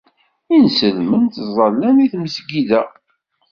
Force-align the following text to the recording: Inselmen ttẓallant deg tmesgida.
Inselmen 0.55 1.23
ttẓallant 1.25 1.97
deg 2.01 2.09
tmesgida. 2.11 2.81